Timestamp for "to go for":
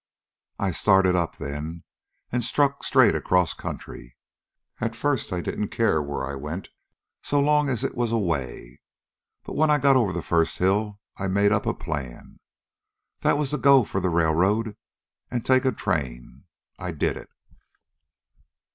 13.51-14.01